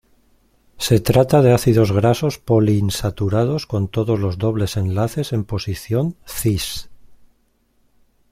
Se 0.79 0.99
trata 0.99 1.43
de 1.43 1.53
ácidos 1.53 1.91
grasos 1.91 2.39
poliinsaturados 2.39 3.67
con 3.67 3.87
todos 3.87 4.19
los 4.19 4.39
dobles 4.39 4.75
enlaces 4.75 5.31
en 5.31 5.43
posición 5.43 6.15
"cis". 6.25 6.89